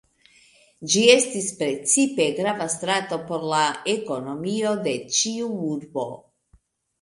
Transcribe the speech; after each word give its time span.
Ĝi 0.93 1.01
estis 1.15 1.49
precipe 1.59 2.25
grava 2.39 2.67
strato 2.75 3.19
por 3.27 3.45
la 3.51 3.61
ekonomio 3.93 4.73
de 4.89 4.95
ĉiu 5.19 5.53
urbo. 5.69 6.09